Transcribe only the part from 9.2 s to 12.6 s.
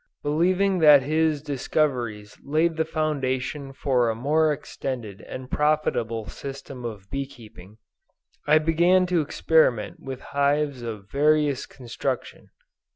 experiment with hives of various construction.